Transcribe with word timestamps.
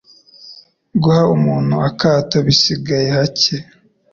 Guha 1.01 1.23
umuntu 1.35 1.75
akato 1.89 2.37
bisigaye 2.45 3.07
hake 3.15 3.55